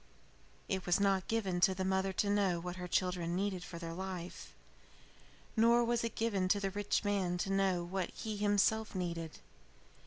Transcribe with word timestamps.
"It 0.67 0.87
was 0.87 0.99
not 0.99 1.27
given 1.27 1.59
to 1.59 1.75
the 1.75 1.85
mother 1.85 2.11
to 2.11 2.27
know 2.31 2.59
what 2.59 2.77
her 2.77 2.87
children 2.87 3.35
needed 3.35 3.63
for 3.63 3.77
their 3.77 3.93
life. 3.93 4.51
Nor 5.55 5.85
was 5.85 6.03
it 6.03 6.15
given 6.15 6.47
to 6.47 6.59
the 6.59 6.71
rich 6.71 7.03
man 7.03 7.37
to 7.37 7.51
know 7.51 7.83
what 7.83 8.09
he 8.09 8.35
himself 8.35 8.95
needed. 8.95 9.37